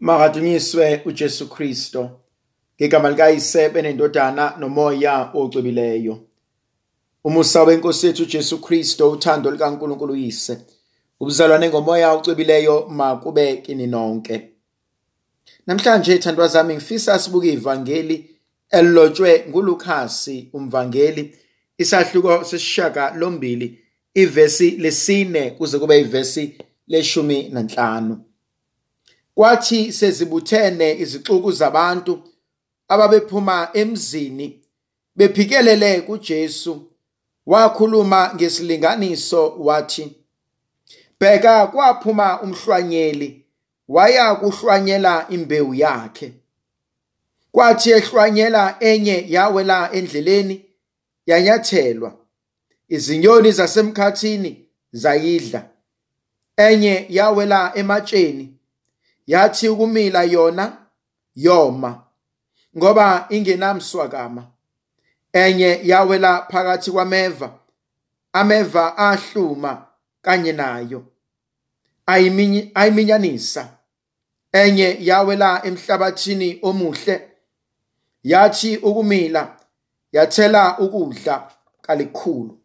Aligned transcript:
Makadunyiswe 0.00 1.02
uJesu 1.04 1.48
Kristo. 1.48 2.10
Ngegama 2.80 3.10
likayise 3.10 3.68
benendodana 3.68 4.56
nomoya 4.58 5.30
ocwebileyo. 5.34 6.20
Umusa 7.24 7.62
wenkosi 7.62 8.06
yethu 8.06 8.22
uJesu 8.22 8.58
Kristo, 8.60 9.10
uthando 9.10 9.50
likaNkulunkulu 9.50 10.12
uyise. 10.12 10.58
Ubuzalwane 11.20 11.68
ngomoya 11.68 12.12
ocwebileyo 12.12 12.86
makube 12.88 13.56
kini 13.56 13.86
nonke. 13.86 14.50
Namhlanje 15.66 16.18
thandwa 16.18 16.48
zami 16.48 16.74
ngifisa 16.74 17.18
sibuke 17.18 17.52
ivangeli 17.52 18.30
elilotshwe 18.70 19.44
nguLukas 19.48 20.30
umvangeli 20.52 21.34
isahluko 21.78 22.44
sesishaka 22.44 23.14
lombili 23.14 23.78
ivesi 24.14 24.70
lesine 24.70 25.50
kuze 25.50 25.78
kube 25.78 26.00
ivesi 26.00 26.58
leshumi 26.88 27.48
nanhlanu. 27.48 28.24
Kwathi 29.34 29.92
sezibuthene 29.92 30.92
izixuku 30.98 31.52
zabantu 31.52 32.22
ababephuma 32.88 33.68
emzini 33.72 34.60
bephikelele 35.16 36.00
kuJesu 36.00 36.90
wakhuluma 37.46 38.32
ngesilinganiso 38.34 39.56
wathi 39.58 40.16
Bheka 41.20 41.66
kwaphuma 41.66 42.42
umhlwanyeli 42.42 43.44
waya 43.88 44.34
kuhlwanyela 44.34 45.26
imbewu 45.28 45.74
yakhe. 45.74 46.32
Kwathi 47.52 47.90
ehlwanyela 47.90 48.76
enye 48.80 49.24
yawela 49.28 49.92
endleleni 49.92 50.64
yanyathelwa. 51.26 52.16
Izinyoni 52.88 53.52
zasemkhathini 53.52 54.66
zayidla 54.92 55.68
enye 56.56 57.06
yawela 57.08 57.72
ematsheni 57.74 58.53
yathi 59.26 59.68
ukumila 59.68 60.22
yona 60.22 60.76
yoma 61.34 62.02
ngoba 62.76 63.26
ingenamswakama. 63.30 64.46
Enye 65.32 65.80
yawela 65.82 66.46
phakathi 66.50 66.90
kwameva 66.90 67.58
ameva 68.32 68.96
ahluma 68.98 69.86
kanye 70.22 70.52
nayo 70.52 71.04
ayiminy- 72.06 72.70
ayiminyanisa 72.74 73.68
enye 74.52 74.96
yawela 75.00 75.66
emhlabathini 75.66 76.58
omuhle 76.62 77.30
yathi 78.22 78.76
ukumila 78.76 79.56
yathela 80.12 80.78
ukudla 80.78 81.50
kalikhulu. 81.82 82.58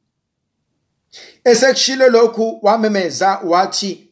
Esekushilo 1.43 2.07
lokhu 2.09 2.59
wamemeza 2.61 3.39
wathi 3.43 4.08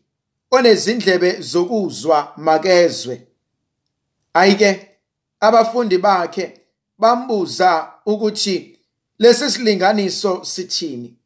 onezindlebe 0.52 1.42
zokuzwa 1.42 2.34
makezwe. 2.38 3.28
Ayike 4.34 4.98
abafundi 5.40 5.98
bakhe 5.98 6.62
bambuza 6.98 7.94
ukuthi 8.06 8.80
lesi 9.20 9.52
silinganiso 9.52 10.44
sithini? 10.46 11.18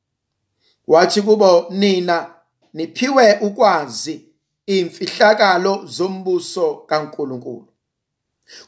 Wathi 0.88 1.22
kubo 1.22 1.66
nina 1.70 2.34
niphiwe 2.74 3.40
ukwazi 3.42 4.26
imfihlakalo 4.66 5.86
zombuso 5.86 6.76
kaNkuluNkulu. 6.76 7.68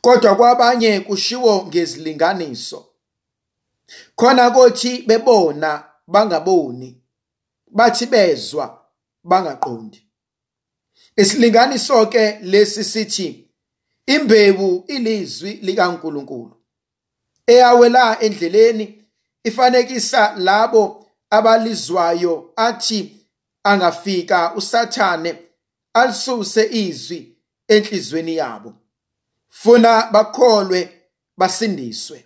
Kodwa 0.01 0.35
kwabanye 0.35 0.99
kushiwo 0.99 1.65
ngezilinganiso. 1.67 2.85
Khona 4.15 4.51
kothi 4.51 5.01
bebona 5.01 5.83
bangaboni 6.07 7.01
bathi 7.67 8.05
bezwa 8.05 8.85
bangaqondi. 9.23 10.02
Isilinganiso 11.15 12.05
ke 12.05 12.39
lesi 12.41 12.83
sithi 12.83 13.49
imbewu 14.05 14.83
ilizwi 14.87 15.53
likaNkuluNkulu. 15.53 16.55
Eyawela 17.47 18.21
endleleni 18.21 19.03
ifanekisa 19.43 20.35
labo 20.37 21.05
abalizwayo 21.29 22.53
athi 22.55 23.27
angafika 23.63 24.55
usathane 24.55 25.35
alisuse 25.93 26.69
izwi 26.71 27.35
enhlizweni 27.67 28.35
yabo. 28.35 28.73
Funa 29.49 30.07
bakholwe 30.11 31.01
basindiswe. 31.37 32.25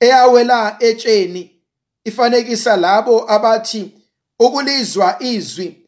Eyawela 0.00 0.76
etsheni 0.80 1.60
ifanekisa 2.04 2.76
labo 2.76 3.30
abathi 3.32 3.92
ukulizwa 4.38 5.22
izwi 5.22 5.79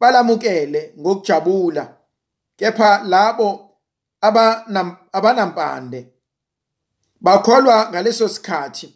balamukele 0.00 0.94
ngokujabula 0.98 1.96
kepha 2.56 3.02
labo 3.04 3.70
abanam- 4.22 4.96
abanampande 5.12 6.08
bakholwa 7.20 7.90
ngaleso 7.90 8.28
sikhathi 8.28 8.94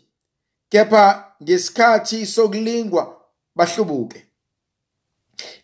kepha 0.69 1.35
ngesikhathi 1.43 2.27
sokulingwa 2.27 3.21
bahlubuke. 3.57 4.27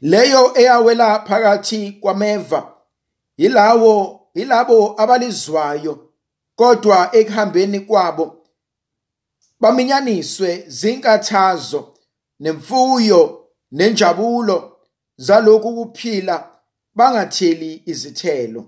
Leyo 0.01 0.59
eyawela 0.59 1.25
phakathi 1.27 1.93
kwameva 1.93 2.77
yilawo 3.37 4.21
yilabo 4.35 5.01
abalizwayo 5.03 6.13
kodwa 6.57 7.15
ekuhambeni 7.17 7.81
kwabo 7.81 8.37
baminyaniswe 9.61 10.65
zinkathazo 10.69 11.95
nemfuyo 12.41 13.49
nenjabulo 13.73 14.80
zalokhu 15.21 15.75
kuphila 15.75 16.51
bangatheli 16.95 17.83
izithelo. 17.87 18.65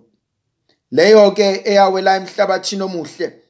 Leyo 0.90 1.30
ke 1.30 1.62
eyawela 1.64 2.16
emhlabathini 2.16 2.82
omuhle 2.82 3.42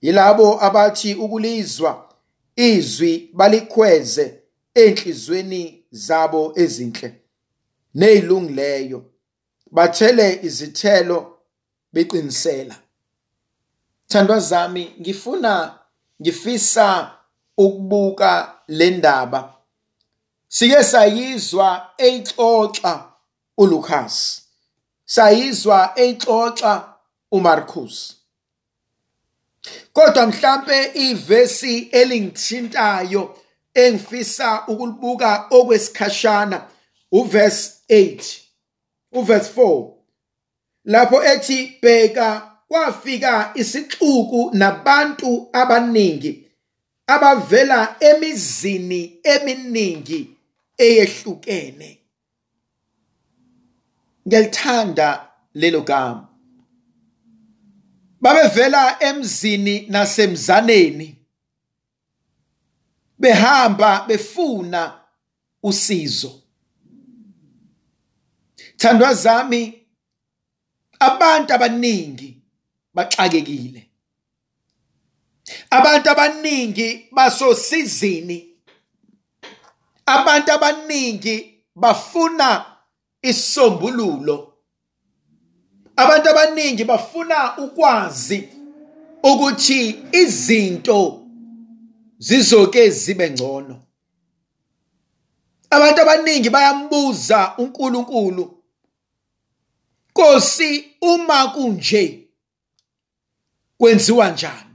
yilabo 0.00 0.64
abathi 0.64 1.14
ukulizwa 1.14 2.10
izwi 2.56 3.30
balikhweze 3.32 4.40
enhlizweni 4.74 5.84
zabo 5.90 6.52
ezinhle. 6.56 7.14
Nezilungileyo 7.94 9.04
bathele 9.70 10.40
izithelo 10.42 11.38
beqinisela. 11.92 12.76
Thandwa 14.08 14.38
zami 14.38 14.94
ngifuna 15.00 15.78
ngifisa 16.22 17.10
ukubuka 17.58 18.54
le 18.68 18.90
ndaba. 18.90 19.53
Sike 20.56 20.84
sayizwa 20.84 21.90
eyixoxa 21.98 23.04
uLukas 23.58 24.42
sayizwa 25.04 25.92
eyixoxa 25.96 26.72
uMarcus. 27.32 28.16
Kodwa 29.92 30.26
mhlambe 30.26 30.90
ivesi 30.94 31.78
elingithintayo 31.78 33.38
engifisa 33.74 34.66
ukulibuka 34.66 35.46
okwesikhashana 35.50 36.68
uverse 37.12 37.72
8 37.88 38.40
uverse 39.12 39.60
4 39.60 39.90
lapho 40.84 41.24
ethi 41.24 41.78
bheka 41.82 42.50
kwafika 42.68 43.50
isixuku 43.54 44.50
nabantu 44.52 45.48
abaningi 45.52 46.50
abavela 47.06 47.96
emizini 48.00 49.18
eminingi 49.22 50.33
eyehlukene. 50.78 52.00
Ngiyalithanda 54.26 55.28
lelo 55.54 55.80
gama. 55.80 56.28
Babevela 58.20 59.02
emzini 59.02 59.86
nasemzaneni 59.88 61.16
behamba 63.18 64.04
befuna 64.08 65.00
usizo. 65.62 66.42
Thandwa 68.76 69.14
zami 69.14 69.86
abantu 70.98 71.54
abaningi 71.54 72.42
baxakekile. 72.94 73.90
Abantu 75.70 76.10
abaningi 76.10 77.08
basosizini. 77.12 78.53
Abantu 80.06 80.52
abaningi 80.52 81.64
bafuna 81.74 82.64
isombululo 83.22 84.54
abantu 85.96 86.30
abaningi 86.30 86.84
bafuna 86.84 87.58
ukwazi 87.58 88.48
ukuthi 89.22 90.04
izinto 90.12 91.26
zizoke 92.18 92.90
zibe 92.90 93.30
ngcono. 93.30 93.82
Abantu 95.70 96.00
abaningi 96.02 96.50
bayambuza 96.50 97.54
uNkulunkulu 97.58 98.64
Nkosi 100.10 100.96
uma 101.00 101.48
kunje 101.48 102.28
kwenziwa 103.78 104.30
njani? 104.30 104.73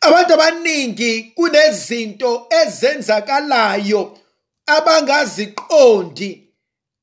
Abantu 0.00 0.34
abaningi 0.34 1.22
kunezinto 1.36 2.46
ezenzakalayo 2.60 4.18
abangaziqondi 4.66 6.30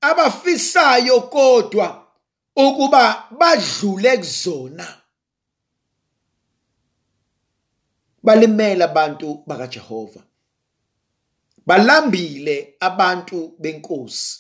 abafisayo 0.02 1.22
kodwa 1.22 2.08
ukuba 2.56 3.28
badlule 3.40 4.18
kuzona. 4.18 4.88
Balimela 8.24 8.86
abantu 8.86 9.44
bakaJehova. 9.48 10.22
Balambile 11.66 12.76
abantu 12.80 13.56
benkosi. 13.60 14.40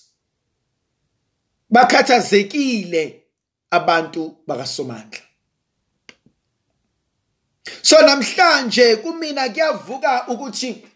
Bakhathazekile 1.70 3.24
abantu 3.72 4.38
bakaSomandla. 4.48 5.20
So 7.82 8.02
namhlanje 8.02 8.96
kumina 8.96 9.50
kuyavuka 9.50 10.28
ukuthi 10.28 10.88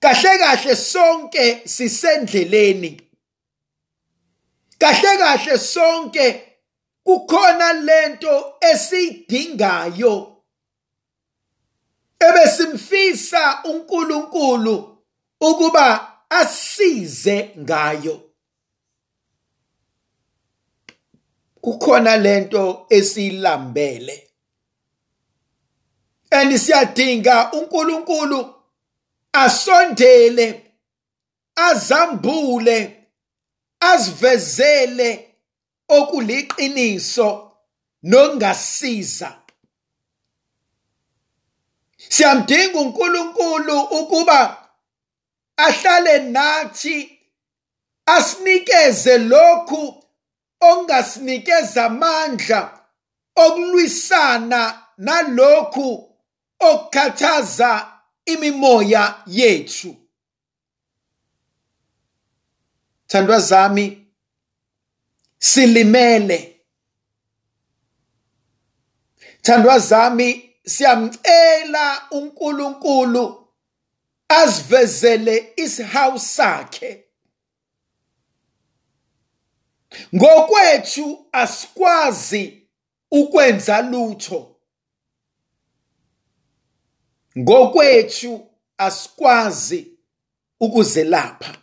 kahle 0.00 0.38
kahle 0.38 0.76
sonke 0.76 1.62
sisendleleni. 1.64 3.00
Kahle 4.78 5.18
kahle 5.18 5.58
sonke 5.58 6.42
kukhona 7.04 7.72
lento 7.72 8.54
esiyidingayo. 8.60 10.36
Ebesimfisa 12.20 13.62
uNkulunkulu 13.64 14.98
ukuba 15.40 16.16
asize 16.30 17.50
ngayo. 17.58 18.30
Kukhona 21.60 22.16
lento 22.16 22.86
esiyilambele. 22.90 24.29
And 26.30 26.52
siyadinga 26.58 27.52
uNkulunkulu 27.52 28.54
asondele 29.32 30.72
azambule 31.56 33.06
asivezele 33.80 35.34
okuliqiniso 35.88 37.52
nokungasiza 38.02 39.36
siyamdinga 42.08 42.78
uNkulunkulu 42.78 43.80
ukuba 43.80 44.66
ahlale 45.56 46.18
nathi 46.18 47.18
asinikeze 48.06 49.18
lokhu 49.18 50.04
ongasinikeza 50.60 51.84
amandla 51.84 52.80
okulwisana 53.36 54.82
nalokhu 54.98 56.09
okukhathaza 56.60 57.92
imimoya 58.24 59.22
yethu. 59.26 59.96
Thandwa 63.06 63.40
zami 63.40 64.06
silimele. 65.38 66.60
Thandwa 69.42 69.78
zami 69.78 70.50
siyamcela 70.66 72.06
uNkulunkulu 72.10 73.48
asivezele 74.28 75.52
isihawu 75.56 76.18
sakhe. 76.18 77.04
Ngokwethu 80.14 81.26
asikwazi 81.32 82.68
ukwenza 83.10 83.82
lutho. 83.82 84.49
Ngokwethu 87.38 88.46
asikwazi 88.78 89.98
ukuzelapha. 90.60 91.56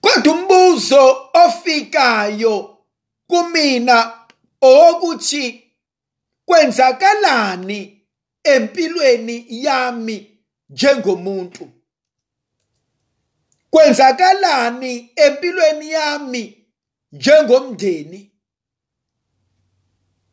Kodwa 0.00 0.34
umbuzo 0.34 1.30
ofikayo 1.46 2.78
kumina 3.26 4.26
owokuthi 4.60 5.72
kwenzakalani 6.46 8.06
empilweni 8.44 9.46
yami 9.48 10.40
njengomuntu? 10.70 11.70
Kwenzakalani 13.70 15.12
empilweni 15.16 15.90
yami 15.90 16.66
njengomndeni? 17.12 18.30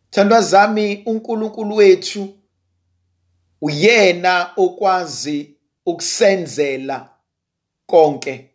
Thandwa 0.09 0.42
zami 0.42 1.04
uNkulunkulu 1.06 1.75
wethu 1.75 2.41
uyena 3.62 4.54
okwazi 4.58 5.56
ukusenzela 5.86 7.10
konke. 7.86 8.50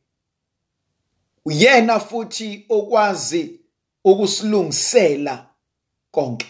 Uyena 1.44 2.00
futhi 2.00 2.66
okwazi 2.68 3.60
ukusilungisela 4.04 5.46
konke. 6.10 6.46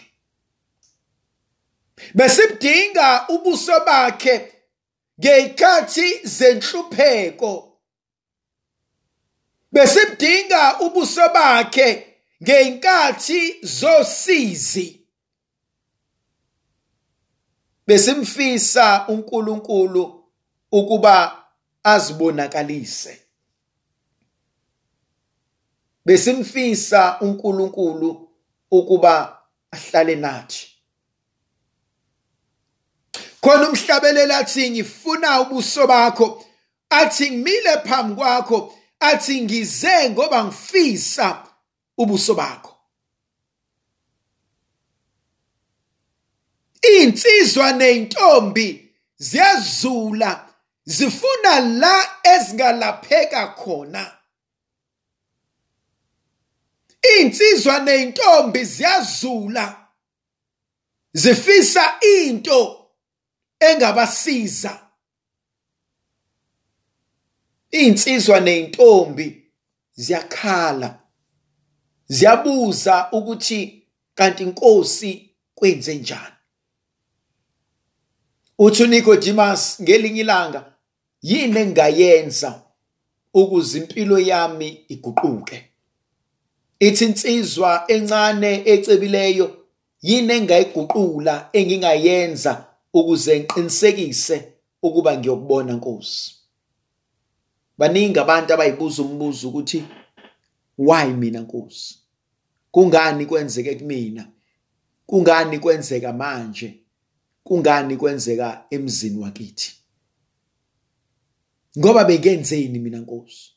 Besibdinga 2.13 3.27
ubuso 3.29 3.79
bakhe 3.85 4.53
ngeyikhathi 5.19 6.27
zenhlupheko. 6.27 7.79
Besibdinga 9.71 10.79
ubuso 10.79 11.29
bakhe 11.33 12.17
ngeyinkathi 12.43 13.59
zosizi. 13.63 14.96
Besimfisa 17.87 19.07
uNkulunkulu 19.07 20.23
ukuba 20.71 21.43
azibonakalise. 21.83 23.21
Besimfisa 26.05 27.19
uNkulunkulu 27.21 28.29
ukuba 28.71 29.41
ahlale 29.71 30.15
nathi. 30.15 30.67
Khona 33.41 33.69
umhlabelela 33.69 34.37
athi 34.37 34.69
ngifuna 34.69 35.41
ubuso 35.41 35.87
bakho 35.87 36.45
athi 36.89 37.31
ngimile 37.31 37.77
phambi 37.85 38.15
kwakho 38.15 38.73
athi 38.99 39.41
ngize 39.41 40.09
ngoba 40.09 40.43
ngifisa 40.43 41.43
ubuso 41.97 42.35
bakho. 42.35 42.76
Insizwa 46.95 47.71
nentombi 47.71 48.93
ziyazula 49.17 50.49
zifuna 50.85 51.59
la 51.59 52.09
ezingalapheka 52.23 53.47
khona. 53.47 54.17
Insizwa 57.19 57.79
nentombi 57.79 58.65
ziyazula 58.65 59.87
zifisa 61.13 61.99
into 61.99 62.89
engabasiza. 63.59 64.87
Insizwa 67.71 68.39
nentombi 68.39 69.51
ziyakhala 69.95 70.99
ziyabuza 72.07 73.11
ukuthi 73.11 73.87
kanti 74.15 74.43
inkosi 74.43 75.35
kwenze 75.55 75.95
njani 75.95 76.36
uthi 78.59 78.83
uNicodemus 78.83 79.81
ngelinye 79.81 80.21
ilanga 80.21 80.73
yini 81.21 81.59
engayenza 81.59 82.61
ukuze 83.33 83.77
impilo 83.77 84.19
yami 84.19 84.85
iguquke? 84.87 85.69
Ithi 86.79 87.05
insizwa 87.05 87.83
encane 87.87 88.61
ecebileyo 88.65 89.65
yini 90.01 90.33
engayiguqula 90.33 91.49
engingayenza 91.53 92.65
ukuze 92.93 93.39
ngiqinisekise 93.39 94.53
ukuba 94.81 95.17
ngiyokubona 95.17 95.73
Nkosi? 95.73 96.35
Baningi 97.77 98.19
abantu 98.19 98.53
abayibuza 98.53 99.01
umbuzo 99.01 99.49
ukuthi 99.49 99.83
why 100.77 101.07
mina 101.13 101.39
Nkosi? 101.39 101.95
Kungani 102.71 103.25
kwenzeke 103.25 103.75
kumina? 103.75 104.27
Kungani 105.05 105.59
kwenzeka 105.59 106.13
manje? 106.13 106.86
Kungani 107.47 107.97
kwenzeka 107.97 108.65
emzini 108.69 109.17
wakithi? 109.19 109.73
Ngoba 111.79 112.03
bekenzeni 112.05 112.79
mina 112.79 112.99
Nkosi? 112.99 113.51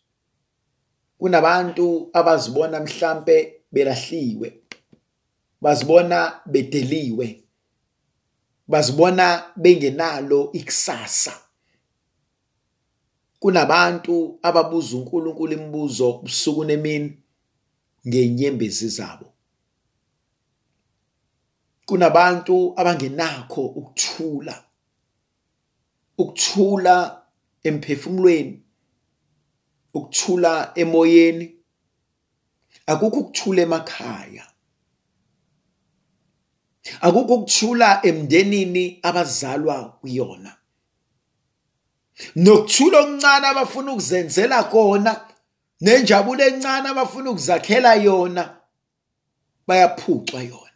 Kunabantu 1.18 2.10
abazibona 2.12 2.80
mhlambe 2.80 3.54
belahliwe 3.72 4.62
bazibona 5.60 6.40
bedeliwe 6.46 7.44
bazibona 8.68 9.52
bengenalo 9.56 10.52
ikusasa. 10.52 11.32
Kunabantu 13.38 14.38
ababuza 14.42 14.96
uNkulunkulu 14.96 15.52
imibuzo 15.52 16.10
ubusuku 16.10 16.64
nemini 16.64 17.18
ngenyembezi 18.08 18.88
zabo. 18.88 19.32
Kunabantu 21.90 22.74
abangenakho 22.76 23.62
ukuthula 23.78 24.54
ukuthula 26.18 27.22
emphefumulweni 27.62 28.62
ukuthula 29.94 30.72
emoyeni. 30.74 31.56
Akukho 32.86 33.20
ukuthula 33.20 33.62
emakhaya. 33.62 34.46
Akukho 37.00 37.34
ukuthula 37.34 38.00
emndenini 38.06 39.00
abazalwa 39.02 39.76
kuyona. 40.00 40.56
Nokuthula 42.36 42.98
okuncane 43.00 43.46
abafuna 43.46 43.92
ukuzenzela 43.92 44.64
kona 44.64 45.12
nenjabulo 45.80 46.44
encane 46.44 46.88
abafuna 46.88 47.30
ukuzakhela 47.30 47.94
yona 47.94 48.60
bayaphucwa 49.66 50.42
yona. 50.42 50.69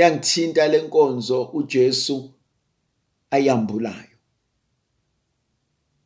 Yangithinta 0.00 0.68
lenkonzo 0.68 1.42
uJesu 1.44 2.30
ayambulayo. 3.30 4.16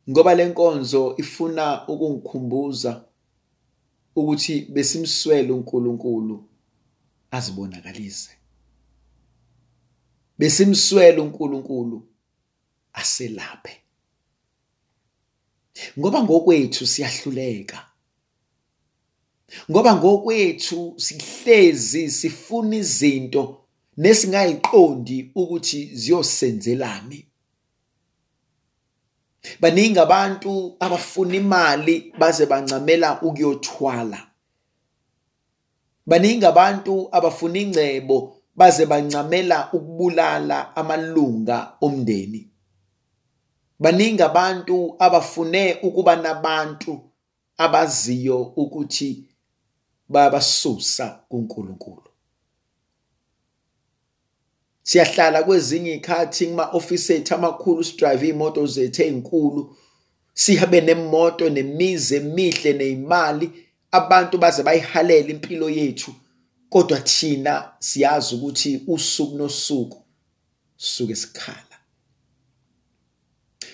Ngoba 0.09 0.35
lenkonzo 0.35 1.15
ifuna 1.17 1.87
ukungikhumbuza 1.87 3.05
ukuthi 4.15 4.61
besimswele 4.61 5.51
uNkulunkulu 5.51 6.49
azibonakalise. 7.31 8.31
Besimswele 10.37 11.21
uNkulunkulu 11.21 12.07
aselaphe. 12.93 13.81
Ngoba 15.99 16.23
ngokwethu 16.23 16.87
siyahluleka. 16.87 17.91
Ngoba 19.71 19.95
ngokwethu 19.95 20.93
sihlezi 20.97 22.11
sifuna 22.11 22.75
izinto 22.75 23.64
nesingayiqondi 23.97 25.31
ukuthi 25.35 25.95
ziyosenzelani. 25.95 27.19
Baningi 29.59 29.99
abantu 29.99 30.75
abafuna 30.79 31.35
imali 31.35 32.13
baze 32.19 32.45
bancamela 32.45 33.21
ukuyothwala. 33.21 34.27
Baningi 36.07 36.45
abantu 36.45 37.09
abafuna 37.11 37.59
ingcebo 37.59 38.17
baze 38.55 38.85
bancamela 38.85 39.69
ukubulala 39.73 40.75
amalunga 40.75 41.77
omndeni. 41.81 42.49
Baningi 43.79 44.21
abantu 44.21 44.95
abafune 44.99 45.79
ukuba 45.83 46.15
nabantu 46.15 47.11
abaziyo 47.57 48.41
ukuthi 48.41 49.09
bayabasusa 50.09 51.07
kuNkulunkulu. 51.29 52.04
Siyahlala 54.89 55.43
kwezinye 55.43 55.93
ikhathi 55.93 56.45
kuma-office 56.47 57.09
ethu 57.15 57.35
amakhulu 57.35 57.83
sidrive 57.83 58.27
iy'moto 58.27 58.61
zethu 58.75 59.01
ey'nkulu 59.07 59.61
sihabe 60.41 60.81
nemoto 60.81 61.49
nemizi 61.49 62.15
emihle 62.15 62.73
ney'mali. 62.73 63.47
Abantu 63.91 64.37
baze 64.37 64.63
bayihalela 64.63 65.29
impilo 65.29 65.69
yethu 65.69 66.11
kodwa 66.69 66.99
thina 66.99 67.53
siyazi 67.79 68.35
ukuthi 68.35 68.83
usuku 68.87 69.37
nosuku 69.37 69.97
suke 70.77 71.15
sikhala. 71.15 71.75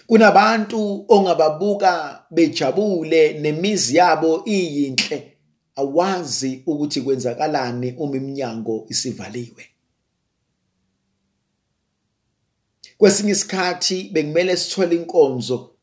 Kunabantu 0.08 1.06
ongababuka 1.08 2.24
bejabule 2.32 3.34
nemizi 3.34 3.96
yabo 3.98 4.44
iyinhle 4.46 5.38
awazi 5.76 6.64
ukuthi 6.66 7.02
kwenzakalani 7.02 7.96
uma 7.98 8.18
iminyango 8.18 8.86
isivaliwe. 8.90 9.71
Kwesinye 13.02 13.32
isikhathi 13.32 14.10
bekumele 14.14 14.58
sithole 14.58 14.96
inkonzo 14.96 15.76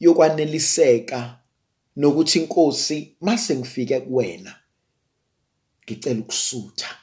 yokwaneliseka 0.00 1.38
nokuthi 1.96 2.38
inkosi 2.38 3.16
mase 3.20 3.56
ngifike 3.56 4.00
kuwena 4.00 4.54
ngicela 5.84 6.20
ukusutha 6.20 6.96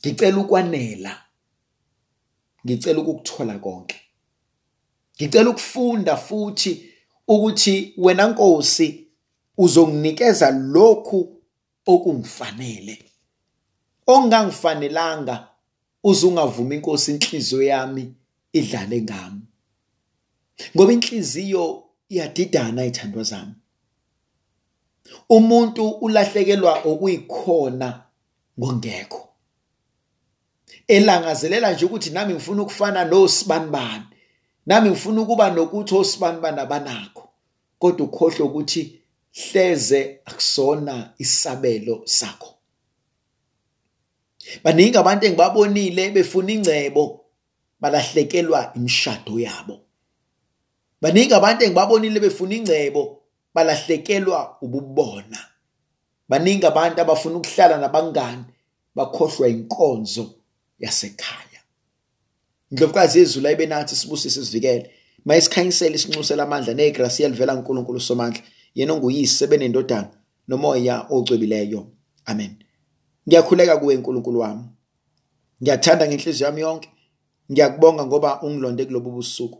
ngicela 0.00 0.38
ukwanela 0.38 1.24
ngicela 2.66 3.00
ukukuthola 3.00 3.58
konke. 3.58 4.00
Ngicela 5.16 5.50
ukufunda 5.50 6.16
futhi 6.16 6.90
ukuthi 7.28 7.94
wena 7.96 8.28
Nkosi 8.28 9.06
uzonginikeza 9.58 10.50
lokhu 10.50 11.42
okungifanele 11.86 13.04
ongangifanelanga 14.06 15.51
uzungavuma 16.04 16.74
inkosi 16.74 17.10
inhliziyo 17.10 17.62
yami 17.62 18.14
idlale 18.52 19.02
ngami. 19.02 19.40
Ngoba 20.76 20.92
inhliziyo 20.92 21.84
iyadidana 22.08 22.84
ithandwa 22.84 23.22
zami. 23.22 23.54
Umuntu 25.28 25.88
ulahlekelwa 25.88 26.82
okuyikhona 26.84 28.02
ngongekho 28.58 29.22
elangazelela 30.88 31.72
nje 31.72 31.84
ukuthi 31.84 32.10
nami 32.10 32.34
ngifuna 32.34 32.62
ukufana 32.62 33.04
nosibanibani 33.04 34.04
nami 34.66 34.90
ngifuna 34.90 35.20
ukuba 35.20 35.50
nokuthi 35.50 35.94
osibanibani 35.94 36.60
abanakho. 36.60 37.28
Kodwa 37.78 38.06
ukhohlwe 38.06 38.42
ukuthi 38.46 39.02
hleze 39.32 40.20
akusona 40.24 41.14
isabelo 41.18 42.02
sakho. 42.04 42.54
Baningi 44.64 44.96
abantu 44.98 45.26
engibabonile 45.26 46.10
befuna 46.10 46.52
ingcebo 46.52 47.24
balahlekelwa 47.80 48.72
imishado 48.76 49.40
yabo. 49.40 49.80
Baningi 51.00 51.34
abantu 51.34 51.64
engibabonile 51.64 52.20
befuna 52.20 52.54
ingcebo 52.54 53.22
balahlekelwa 53.54 54.56
ububona. 54.62 55.38
Baningi 56.28 56.66
abantu 56.66 57.00
abafuna 57.00 57.36
ukuhlala 57.36 57.78
nabangani 57.78 58.44
bakhohlwa 58.94 59.48
inkonzo 59.48 60.34
yasekhaya. 60.78 61.60
Indlovukazi 62.70 63.18
yezulu 63.18 63.46
ayibenathi 63.48 63.96
sibusise 63.96 64.44
sivikele 64.44 64.90
mayisikhanyisele 65.24 65.94
isinxusela 65.94 66.42
amandla 66.42 66.74
negrasi 66.74 67.22
yelivela 67.22 67.56
kuNkulunkulu 67.56 68.00
somandla 68.00 68.42
yena 68.74 68.92
onguyise 68.92 69.46
benendodana 69.46 70.10
nomoya 70.48 71.06
ocwebileyo 71.10 71.86
amen. 72.24 72.56
Ngiyakhuleka 73.28 73.76
kuwe 73.76 73.96
nkulunkulu 73.96 74.38
wami. 74.40 74.64
Ngiyathanda 75.62 76.08
ngenhliziyo 76.08 76.46
yami 76.46 76.60
yonke. 76.60 76.88
Ngiyakubonga 77.50 78.06
ngoba 78.06 78.42
ungilonde 78.42 78.84
kulobu 78.84 79.10
busuku. 79.10 79.58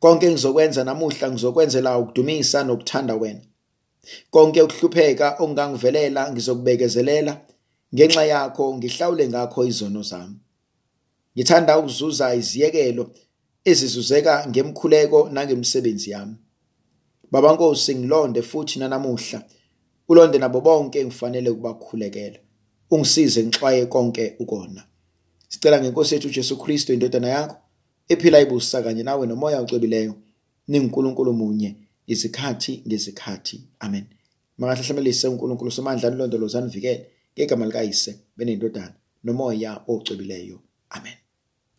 Konke 0.00 0.26
engizokwenza 0.26 0.84
namuhla 0.84 1.30
ngizokwenzela 1.30 1.98
ukudumisa 1.98 2.64
nokuthanda 2.64 3.14
wena. 3.14 3.40
Konke 4.30 4.62
ukuhlupheka 4.62 5.36
ongangivelela 5.42 6.32
ngizokubekezelela 6.32 7.32
ngenxa 7.94 8.24
yakho 8.24 8.64
ngihlawule 8.76 9.28
ngakho 9.28 9.60
izono 9.64 10.02
zami. 10.02 10.36
Ngithanda 11.34 11.78
ukuzuza 11.78 12.34
iziyekelo 12.34 13.04
ezizuzeka 13.64 14.46
ngemkhuleko 14.48 15.28
nangemsebenzi 15.34 16.10
yami. 16.10 16.36
Baba 17.30 17.52
Nkosi 17.52 17.94
ngilonde 17.94 18.42
futhi 18.42 18.78
nanamuhla 18.78 19.42
ulonde 20.08 20.38
nabo 20.38 20.60
bonke 20.60 21.04
ngifanele 21.04 21.50
ukubakhulekela. 21.50 22.38
Ungisize 22.90 23.42
ngixwaye 23.44 23.86
konke 23.86 24.36
ukona. 24.38 24.82
Sicela 25.48 25.80
ngenkosi 25.80 26.14
yethu 26.14 26.28
Jesu 26.28 26.56
Kristu 26.58 26.92
indodana 26.92 27.28
yakho 27.28 27.56
ephila 28.08 28.40
ibusa 28.40 28.82
kanye 28.82 29.02
nawe 29.02 29.26
nomoya 29.26 29.60
ocwebileyo 29.60 30.14
ninguNkulunkulu 30.68 31.32
munye 31.32 31.76
izikhathi 32.06 32.82
ngezikhathi. 32.86 33.60
Amen. 33.80 34.06
Makahlahlamelise 34.58 35.28
uNkulunkulu 35.28 35.70
somandla 35.70 36.10
nilondolozana 36.10 36.66
vikele 36.66 37.06
ngegama 37.34 37.66
likayise 37.66 38.12
benendodana 38.36 38.94
nomoya 39.24 39.80
ocwebileyo 39.88 40.58
amen. 40.90 41.16